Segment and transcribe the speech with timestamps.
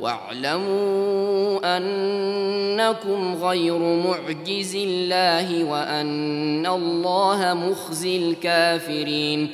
[0.00, 9.50] واعلموا أنكم غير معجز الله وأن الله مخزي الكافرين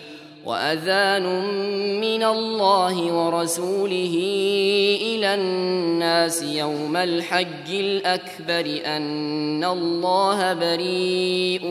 [0.47, 1.23] وأذان
[2.01, 4.15] من الله ورسوله
[5.03, 11.67] إلى الناس يوم الحج الأكبر أن الله بريء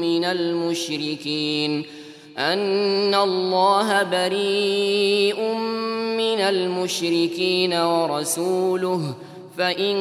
[0.00, 1.97] من المشركين
[2.38, 5.40] أن الله بريء
[6.16, 9.14] من المشركين ورسوله
[9.58, 9.96] فإن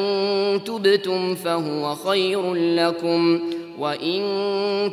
[0.65, 3.39] تبتم فهو خير لكم
[3.79, 4.21] وإن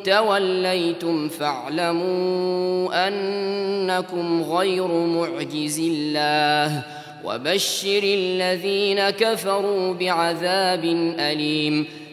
[0.04, 6.82] توليتم فاعلموا أنكم غير معجز الله
[7.24, 10.84] وبشر الذين كفروا بعذاب
[11.18, 11.86] أليم.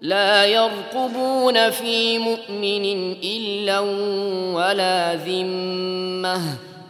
[0.00, 3.80] لا يرقبون في مؤمن إلا
[4.54, 6.40] ولا ذمة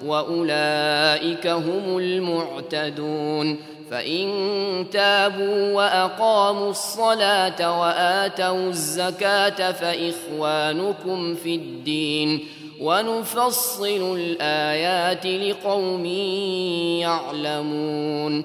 [0.07, 3.59] وأولئك هم المعتدون.
[3.91, 12.45] فإن تابوا وأقاموا الصلاة وآتوا الزكاة فإخوانكم في الدين.
[12.81, 16.05] ونفصل الآيات لقوم
[17.01, 18.45] يعلمون.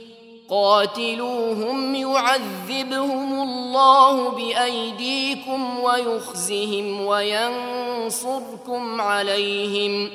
[0.51, 10.09] قاتلوهم يعذبهم الله بأيديكم ويخزهم وينصركم عليهم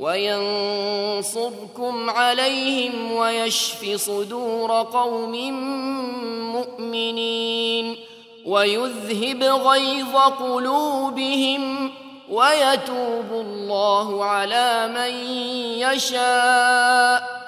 [0.00, 1.30] وينصركم
[2.10, 5.52] عليهم ويشف صدور قوم
[6.52, 7.96] مؤمنين
[8.46, 11.90] ويذهب غيظ قلوبهم
[12.30, 15.14] ويتوب الله على من
[15.78, 17.47] يشاء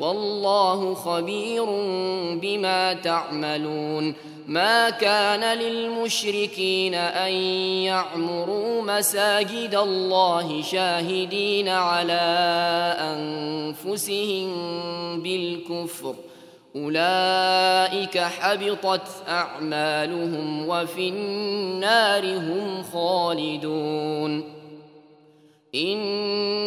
[0.00, 1.64] والله خبير
[2.40, 4.14] بما تعملون
[4.46, 7.32] ما كان للمشركين أن
[7.82, 12.22] يعمروا مساجد الله شاهدين على
[13.00, 14.52] أنفسهم
[15.22, 16.14] بالكفر.
[16.76, 24.56] أولئك حبطت أعمالهم وفي النار هم خالدون.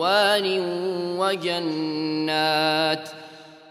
[0.00, 0.46] رضوان
[1.18, 3.08] وجنات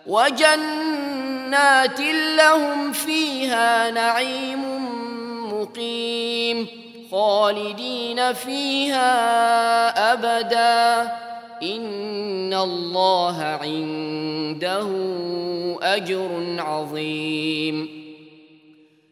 [0.07, 1.99] وجنات
[2.37, 4.63] لهم فيها نعيم
[5.53, 6.67] مقيم
[7.11, 9.13] خالدين فيها
[10.13, 11.11] أبدا.
[11.63, 14.87] إن الله عنده
[15.81, 17.98] أجر عظيم.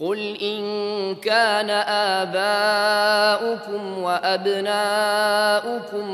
[0.00, 1.70] قل إن كان
[2.20, 4.72] آباؤكم وأبناؤكم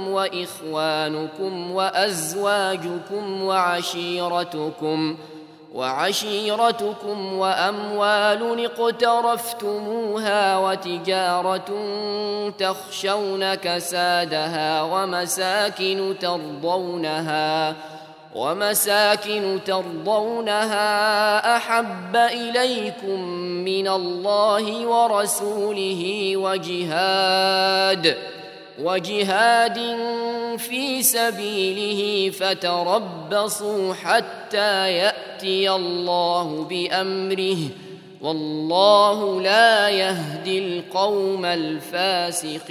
[0.09, 5.17] وإخوانكم وأزواجكم وعشيرتكم
[5.75, 11.71] وعشيرتكم وأموال اقترفتموها وتجارة
[12.59, 17.75] تخشون كسادها ومساكن ترضونها ۖ
[18.37, 23.21] ومساكن ترضونها أحب إليكم
[23.65, 28.17] من الله ورسوله وجهاد
[28.83, 29.97] وجهاد
[30.59, 37.59] في سبيله فتربصوا حتى يأتي الله بأمره.
[38.21, 42.67] والله لا يهدي القوم الفاسقين.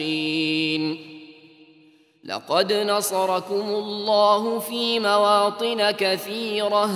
[2.26, 6.90] لقد نصركم الله في مواطن كثيرة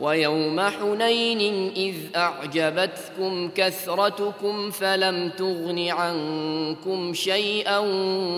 [0.00, 7.78] ويوم حنين إذ أعجبتكم كثرتكم فلم تغن عنكم شيئا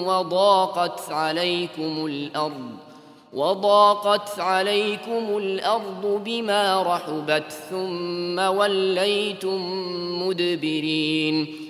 [0.06, 2.70] وضاقت عليكم الأرض
[3.32, 9.60] وضاقت عليكم الأرض بما رحبت ثم وليتم
[10.22, 11.69] مدبرين.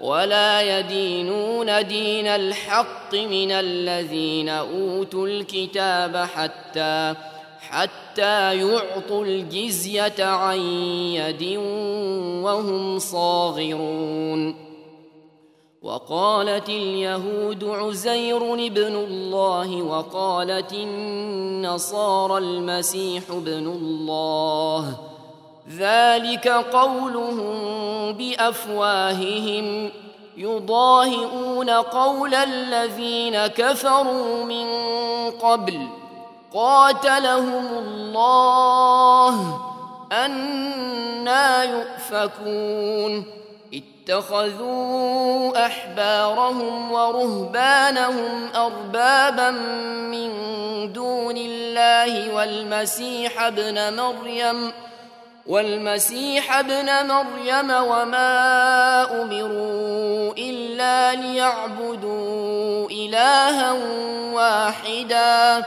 [0.00, 7.14] ولا يدينون دين الحق من الذين أوتوا الكتاب حتى
[7.60, 11.56] حتى يعطوا الجزية عن يد
[12.44, 14.68] وهم صاغرون.
[15.82, 24.98] وقالت اليهود عزير ابن الله وقالت النصارى المسيح ابن الله.
[25.76, 27.58] ذلك قولهم
[28.12, 29.90] بأفواههم.
[30.36, 34.66] يضاهئون قول الذين كفروا من
[35.30, 35.86] قبل.
[36.54, 39.60] قاتلهم الله.
[40.12, 43.24] أنا يؤفكون.
[44.08, 49.50] اتخذوا أحبارهم ورهبانهم أربابا
[50.10, 50.30] من
[50.92, 54.72] دون الله والمسيح ابن مريم.
[55.48, 63.72] والمسيح ابن مريم وما أمروا إلا ليعبدوا إلها
[64.32, 65.66] واحدا.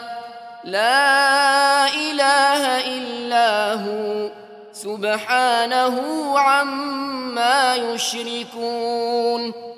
[0.63, 2.63] لا إله
[2.97, 4.29] إلا هو.
[4.73, 5.99] سبحانه
[6.39, 9.70] عما يشركون.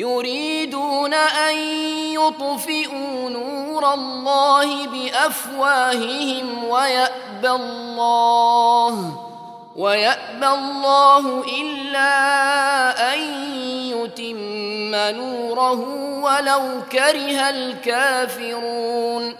[0.00, 1.56] يريدون أن
[2.16, 9.18] يطفئوا نور الله بأفواههم ويأبى الله
[9.76, 12.12] ويأبى الله إلا
[13.14, 13.20] أن
[13.92, 15.80] يتم نوره
[16.22, 19.36] ولو كره الكافرون.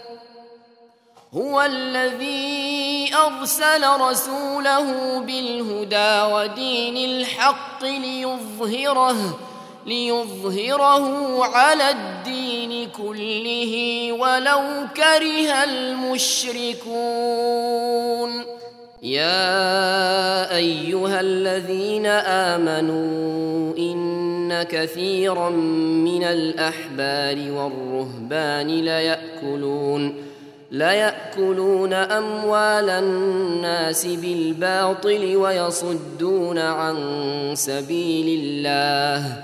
[1.33, 9.39] هو الذي أرسل رسوله بالهدى ودين الحق ليظهره
[9.85, 13.73] ليظهره على الدين كله
[14.11, 14.61] ولو
[14.95, 17.11] كره المشركون.
[19.03, 30.31] يا أيها الذين آمنوا إن كثيرا من الأحبار والرهبان ليأكلون
[30.71, 36.95] ليأكلون أموال الناس بالباطل ويصدون عن
[37.53, 39.43] سبيل الله.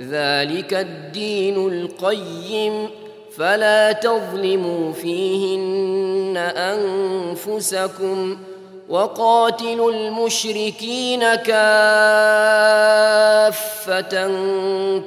[0.00, 2.88] ذلك الدين القيم
[3.36, 8.50] فلا تظلموا فيهن أنفسكم ۖ
[8.90, 11.60] وقاتلوا المشركين كافة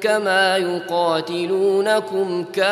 [0.02, 2.72] كما يقاتلونكم كافة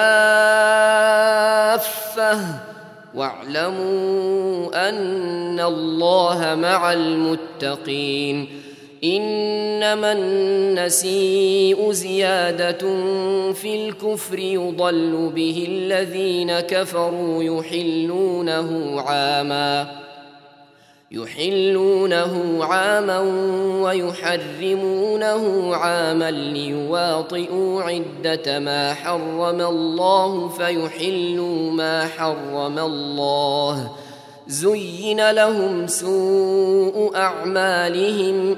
[3.16, 8.62] واعلموا أن الله مع المتقين
[9.03, 12.79] إنما النسيء زيادة
[13.53, 20.01] في الكفر يضل به الذين كفروا يحلونه عاماً
[21.12, 23.20] يحلونه عاما
[23.84, 33.91] ويحرمونه عاما ليواطئوا عدة ما حرم الله فيحلوا ما حرم الله
[34.48, 38.58] زين لهم سوء أعمالهم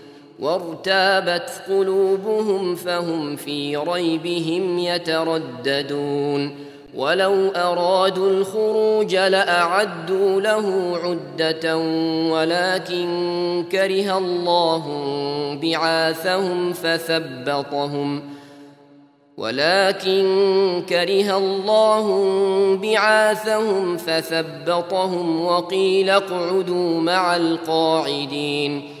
[0.41, 6.55] وارتابت قلوبهم فهم في ريبهم يترددون.
[6.95, 11.77] ولو أرادوا الخروج لأعدوا له عدة
[12.31, 14.85] ولكن كره الله
[15.61, 18.21] بعاثهم فثبطهم.
[19.37, 20.23] ولكن
[20.89, 22.07] كره الله
[22.75, 29.00] بعاثهم فثبطهم وقيل اقعدوا مع القاعدين.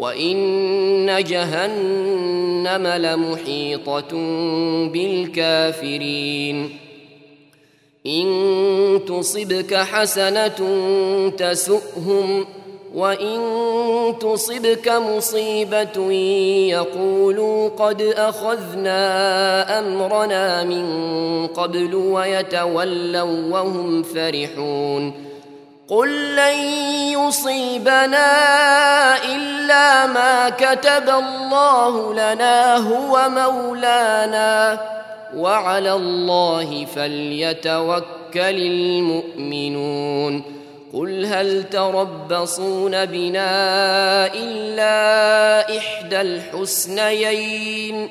[0.00, 4.08] وان جهنم لمحيطه
[4.92, 6.78] بالكافرين
[8.06, 10.58] ان تصبك حسنه
[11.38, 12.46] تسؤهم
[12.94, 13.38] وان
[14.20, 16.12] تصبك مصيبه
[16.70, 18.98] يقولوا قد اخذنا
[19.78, 25.30] امرنا من قبل ويتولوا وهم فرحون
[25.88, 26.58] قل لن
[27.12, 28.26] يصيبنا
[29.24, 29.49] الا
[30.06, 34.80] ما كتب الله لنا هو مولانا.
[35.36, 38.04] وعلى الله فليتوكل
[38.36, 40.42] المؤمنون.
[40.94, 43.50] قل هل تربصون بنا
[44.34, 48.10] إلا إحدى الحسنيين؟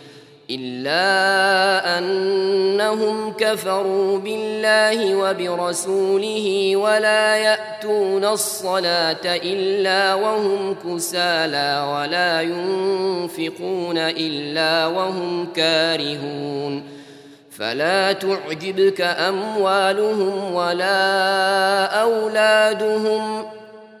[0.55, 15.47] إلا أنهم كفروا بالله وبرسوله ولا يأتون الصلاة إلا وهم كسالى ولا ينفقون إلا وهم
[15.53, 16.83] كارهون
[17.51, 23.43] فلا تعجبك أموالهم ولا أولادهم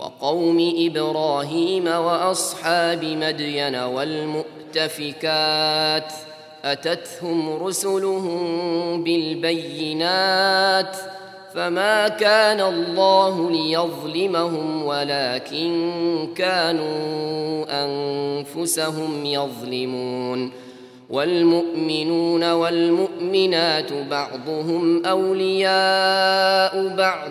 [0.00, 3.74] وقوم إبراهيم وأصحاب مدين
[4.74, 5.22] والمؤتفكات
[6.64, 10.96] أتتهم رسلهم بالبينات
[11.54, 20.52] فما كان الله ليظلمهم ولكن كانوا أنفسهم يظلمون
[21.10, 27.30] والمؤمنون والمؤمنات بعضهم أولياء بعض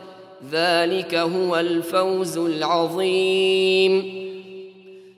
[0.51, 4.21] ذلك هو الفوز العظيم.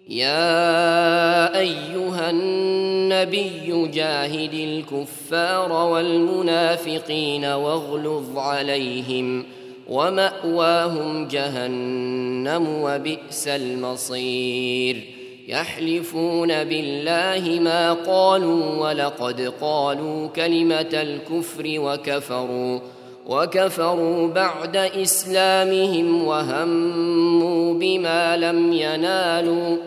[0.09, 9.45] يا أيها النبي جاهد الكفار والمنافقين واغلظ عليهم
[9.89, 15.03] ومأواهم جهنم وبئس المصير.
[15.47, 22.79] يحلفون بالله ما قالوا ولقد قالوا كلمة الكفر وكفروا.
[23.27, 29.77] وكفروا بعد إسلامهم وهموا بما لم ينالوا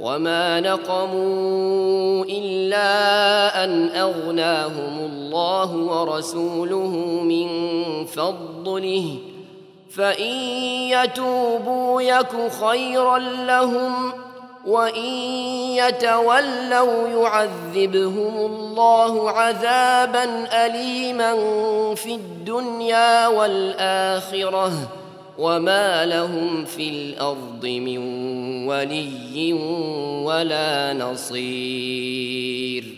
[0.00, 7.48] وما نقموا إلا أن أغناهم الله ورسوله من
[8.04, 9.16] فضله
[9.90, 10.34] فإن
[10.90, 14.12] يتوبوا يك خيرا لهم
[14.66, 15.04] وان
[15.74, 20.24] يتولوا يعذبهم الله عذابا
[20.66, 21.34] اليما
[21.94, 24.72] في الدنيا والاخره
[25.38, 27.98] وما لهم في الأرض من
[28.68, 29.52] ولي
[30.24, 32.97] ولا نصير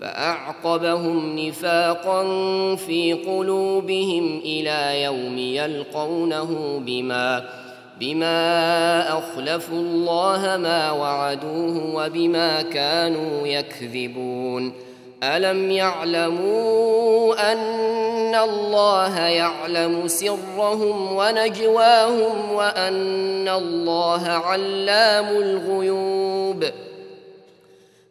[0.00, 2.24] فأعقبهم نفاقا
[2.76, 7.44] في قلوبهم إلى يوم يلقونه بما
[8.00, 14.72] بما أخلفوا الله ما وعدوه وبما كانوا يكذبون.
[15.22, 26.87] ألم يعلموا أن الله يعلم سرهم ونجواهم وأن الله علام الغيوب ۖ؟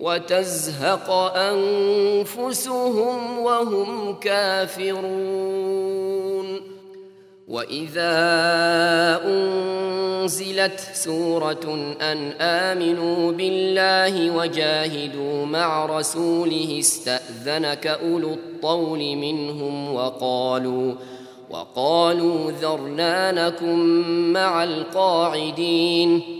[0.00, 5.90] وتزهق أنفسهم وهم كافرون.
[7.48, 8.12] وإذا
[9.26, 20.94] أنزلت سورة أن آمنوا بالله وجاهدوا مع رسوله استأذنك أولو الطول منهم وقالوا
[21.50, 23.78] وقالوا ذرنانكم
[24.32, 26.39] مع القاعدين.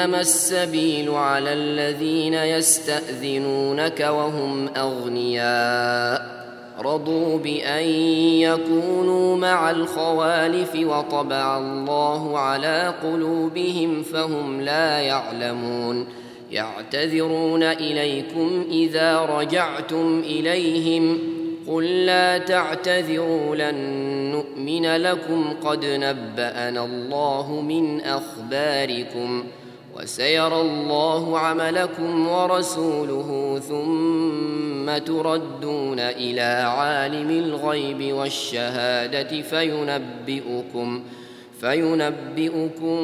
[0.00, 6.40] انما السبيل على الذين يستاذنونك وهم اغنياء
[6.80, 7.84] رضوا بان
[8.40, 16.06] يكونوا مع الخوالف وطبع الله على قلوبهم فهم لا يعلمون
[16.50, 21.18] يعتذرون اليكم اذا رجعتم اليهم
[21.68, 23.76] قل لا تعتذروا لن
[24.32, 29.44] نؤمن لكم قد نبانا الله من اخباركم
[30.02, 41.02] وسيرى الله عملكم ورسوله ثم تردون إلى عالم الغيب والشهادة فينبئكم
[41.60, 42.98] فينبئكم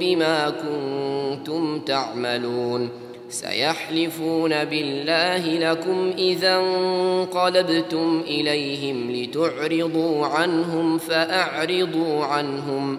[0.00, 2.88] بما كنتم تعملون
[3.28, 12.98] سيحلفون بالله لكم إذا انقلبتم إليهم لتعرضوا عنهم فأعرضوا عنهم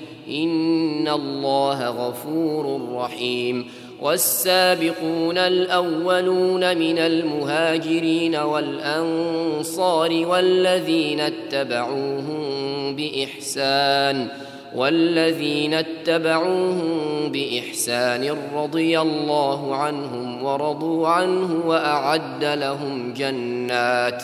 [0.31, 3.67] إن الله غفور رحيم
[4.01, 14.27] والسابقون الاولون من المهاجرين والانصار والذين اتبعوهم باحسان
[14.75, 24.23] والذين اتبعوهم باحسان رضي الله عنهم ورضوا عنه واعد لهم جنات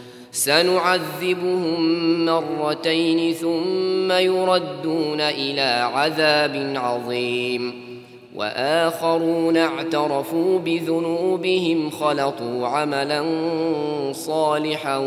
[0.31, 7.91] سنعذبهم مرتين ثم يردون إلى عذاب عظيم.
[8.35, 13.23] وآخرون اعترفوا بذنوبهم خلطوا عملا
[14.11, 14.97] صالحا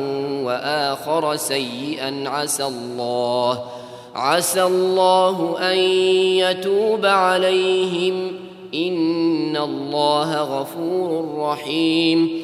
[0.44, 2.24] وآخر سيئا.
[2.26, 3.64] عسى الله
[4.14, 5.78] عسى الله أن
[6.38, 8.32] يتوب عليهم.
[8.74, 12.43] إن الله غفور رحيم.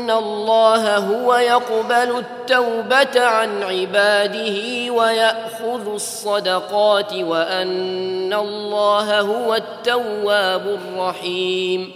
[0.00, 11.92] أن الله هو يقبل التوبة عن عباده ويأخذ الصدقات وأن الله هو التواب الرحيم.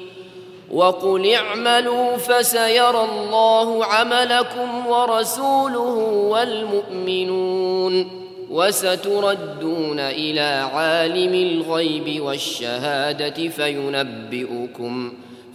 [0.72, 5.96] وقل اعملوا فسيرى الله عملكم ورسوله
[6.30, 8.24] والمؤمنون.
[8.50, 15.12] وستردون إلى عالم الغيب والشهادة فينبئكم.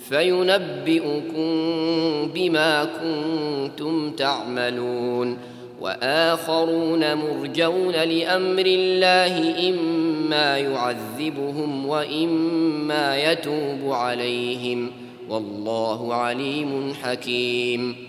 [0.10, 1.52] فينبئكم
[2.34, 5.38] بما كنتم تعملون.
[5.82, 14.92] وآخرون مرجون لأمر الله إما يعذبهم وإما يتوب عليهم.
[15.30, 18.09] والله عليم حكيم.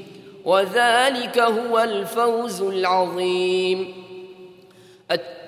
[0.45, 3.93] وذلك هو الفوز العظيم.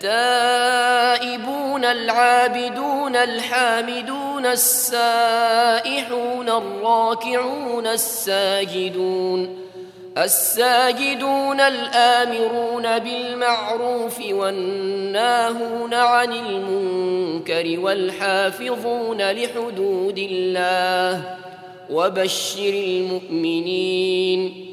[0.03, 9.63] التائبون العابدون الحامدون السائحون الراكعون الساجدون
[10.17, 21.37] الساجدون الآمرون بالمعروف والناهون عن المنكر والحافظون لحدود الله
[21.89, 24.72] وبشر المؤمنين.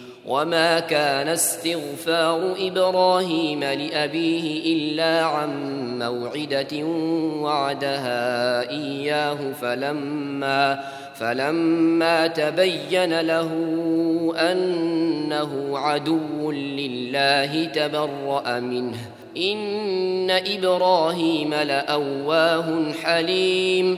[0.25, 5.49] وما كان استغفار إبراهيم لابيه الا عن
[5.99, 6.85] موعده
[7.41, 10.83] وعدها اياه فلما
[11.15, 13.49] فلما تبين له
[14.51, 18.97] انه عدو لله تبرأ منه.
[19.37, 23.97] ان إبراهيم لاواه حليم.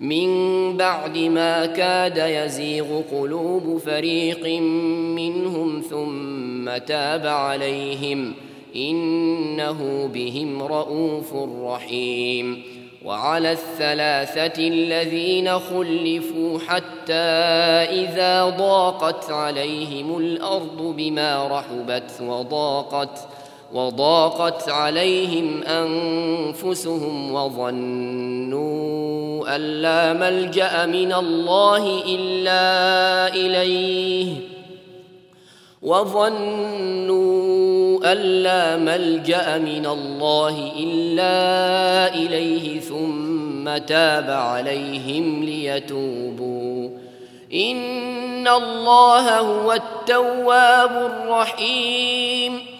[0.00, 4.46] من بعد ما كاد يزيغ قلوب فريق
[5.16, 8.34] منهم ثم تاب عليهم
[8.76, 12.62] إنه بهم رءوف رحيم
[13.04, 17.12] وعلى الثلاثة الذين خلفوا حتى
[18.02, 23.18] إذا ضاقت عليهم الأرض بما رحبت وضاقت
[23.72, 28.60] وضاقت عليهم أنفسهم وظنوا
[29.56, 34.26] أن لا ملجأ من الله إلا إليه
[35.82, 37.30] وظنوا
[38.12, 46.90] أن لا ملجأ من الله إلا إليه ثم تاب عليهم ليتوبوا.
[47.54, 52.79] إن الله هو التواب الرحيم.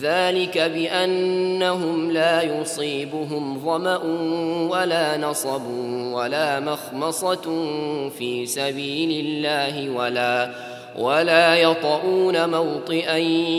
[0.00, 4.00] ذلك بأنهم لا يصيبهم ظمأ
[4.70, 5.66] ولا نصب
[6.12, 7.42] ولا مخمصة
[8.18, 10.54] في سبيل الله ولا
[10.98, 13.16] ولا يطؤون موطئا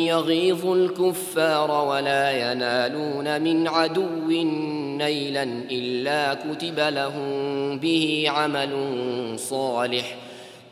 [0.08, 4.28] يغيظ الكفار ولا ينالون من عدو
[4.98, 8.70] نيلا إلا كتب لهم به عمل
[9.36, 10.16] صالح.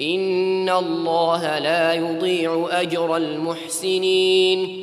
[0.01, 4.83] إن الله لا يضيع أجر المحسنين.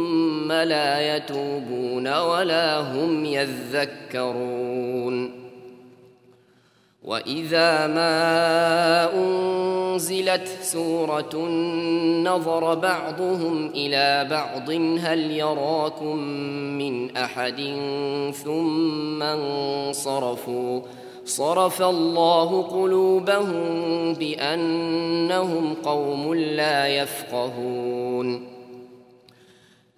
[0.51, 5.41] لا يتوبون ولا هم يذكرون.
[7.03, 11.47] وإذا ما أنزلت سورة
[12.23, 16.17] نظر بعضهم إلى بعض هل يراكم
[16.77, 17.75] من أحد؟
[18.43, 20.81] ثم انصرفوا.
[21.25, 28.50] صرف الله قلوبهم بأنهم قوم لا يفقهون.